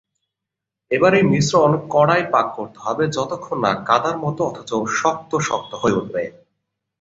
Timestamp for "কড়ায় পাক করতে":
1.93-2.79